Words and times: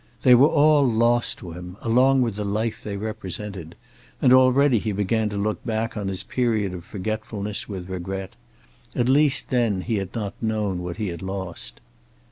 They 0.23 0.33
were 0.33 0.47
all 0.47 0.83
lost 0.89 1.37
to 1.37 1.51
him, 1.51 1.77
along 1.81 2.23
with 2.23 2.35
the 2.35 2.43
life 2.43 2.81
they 2.83 2.97
represented. 2.97 3.75
And 4.19 4.33
already 4.33 4.79
he 4.79 4.93
began 4.93 5.29
to 5.29 5.37
look 5.37 5.63
back 5.63 5.95
on 5.95 6.07
his 6.07 6.23
period 6.23 6.73
of 6.73 6.83
forgetfulness 6.85 7.69
with 7.69 7.87
regret. 7.87 8.35
At 8.95 9.07
least 9.09 9.49
then 9.51 9.81
he 9.81 9.97
had 9.97 10.15
not 10.15 10.33
known 10.41 10.81
what 10.81 10.97
he 10.97 11.09
had 11.09 11.21
lost. 11.21 11.81